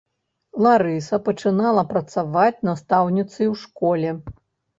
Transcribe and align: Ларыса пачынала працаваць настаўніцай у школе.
Ларыса 0.67 1.19
пачынала 1.27 1.83
працаваць 1.91 2.63
настаўніцай 2.71 3.53
у 3.53 3.53
школе. 3.67 4.09